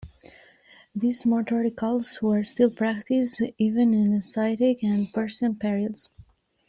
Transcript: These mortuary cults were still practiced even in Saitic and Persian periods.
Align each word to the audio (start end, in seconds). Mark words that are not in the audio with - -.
These 0.95 1.27
mortuary 1.27 1.69
cults 1.69 2.23
were 2.23 2.43
still 2.43 2.71
practiced 2.71 3.39
even 3.59 3.93
in 3.93 4.19
Saitic 4.23 4.79
and 4.83 5.13
Persian 5.13 5.55
periods. 5.57 6.09